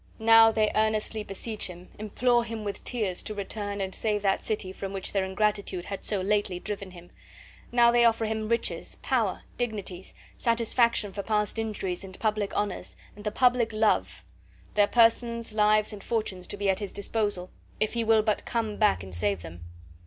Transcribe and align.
Now 0.17 0.51
they 0.51 0.71
earnestly 0.73 1.23
beseech 1.23 1.67
him, 1.67 1.89
implore 1.99 2.43
him 2.43 2.63
with 2.63 2.83
tears, 2.83 3.21
to 3.21 3.35
return 3.35 3.79
and 3.79 3.93
save 3.93 4.23
that 4.23 4.43
city 4.43 4.73
from 4.73 4.93
which 4.93 5.13
their 5.13 5.23
ingratitude 5.23 5.85
had 5.85 6.03
so 6.03 6.21
lately 6.21 6.59
driven 6.59 6.89
him; 6.89 7.11
now 7.71 7.91
they 7.91 8.03
offer 8.03 8.25
him 8.25 8.49
riches, 8.49 8.95
power, 9.03 9.43
dignities,, 9.59 10.15
satisfaction 10.37 11.13
for 11.13 11.21
past 11.21 11.59
injuries, 11.59 12.03
and 12.03 12.19
public 12.19 12.51
honors, 12.57 12.97
and 13.15 13.25
the 13.25 13.31
public 13.31 13.71
love; 13.71 14.23
their 14.73 14.87
persons, 14.87 15.53
lives, 15.53 15.93
and 15.93 16.03
fortunes 16.03 16.47
to 16.47 16.57
be 16.57 16.67
at 16.67 16.79
his 16.79 16.91
disposal, 16.91 17.51
if 17.79 17.93
he 17.93 18.03
will 18.03 18.23
but 18.23 18.43
come 18.43 18.77
back 18.77 19.03
and 19.03 19.13
save 19.13 19.43
them. 19.43 19.61